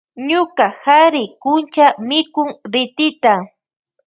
[0.29, 3.33] Ñuka kari kuncha mikun ritita.